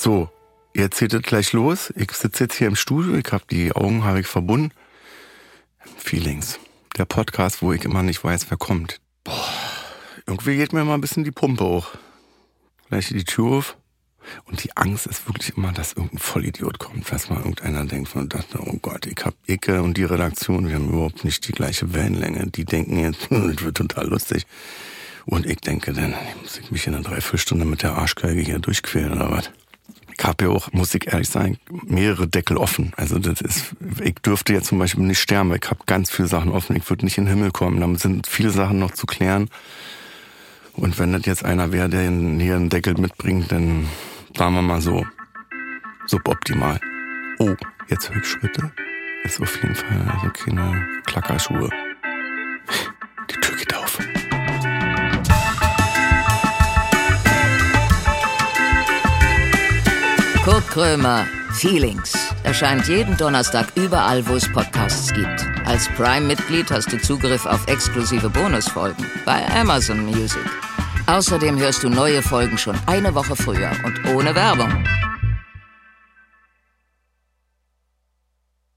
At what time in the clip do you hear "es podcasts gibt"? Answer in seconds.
64.34-65.46